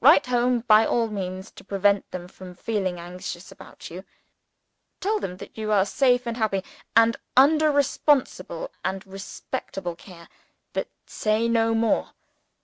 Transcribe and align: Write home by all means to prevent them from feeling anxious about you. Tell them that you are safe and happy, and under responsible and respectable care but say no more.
Write 0.00 0.26
home 0.26 0.64
by 0.66 0.84
all 0.84 1.06
means 1.06 1.52
to 1.52 1.62
prevent 1.62 2.10
them 2.10 2.26
from 2.26 2.52
feeling 2.52 2.98
anxious 2.98 3.52
about 3.52 3.90
you. 3.92 4.02
Tell 4.98 5.20
them 5.20 5.36
that 5.36 5.56
you 5.56 5.70
are 5.70 5.84
safe 5.86 6.26
and 6.26 6.36
happy, 6.36 6.64
and 6.96 7.16
under 7.36 7.70
responsible 7.70 8.72
and 8.84 9.06
respectable 9.06 9.94
care 9.94 10.28
but 10.72 10.88
say 11.06 11.46
no 11.48 11.76
more. 11.76 12.10